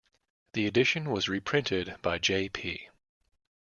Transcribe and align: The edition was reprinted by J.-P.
The 0.53 0.65
edition 0.65 1.11
was 1.11 1.29
reprinted 1.29 1.93
by 2.01 2.17
J.-P. 2.17 2.89